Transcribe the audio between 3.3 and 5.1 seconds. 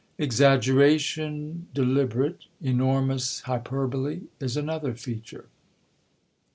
hyperbole is another